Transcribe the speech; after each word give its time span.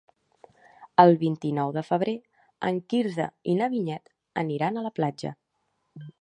El 1.03 1.11
vint-i-nou 1.23 1.73
de 1.75 1.83
febrer 1.89 2.15
en 2.69 2.79
Quirze 2.95 3.27
i 3.53 3.55
na 3.61 3.69
Vinyet 3.75 4.11
aniran 4.45 4.81
a 4.83 4.87
la 4.89 4.95
platja. 5.01 5.35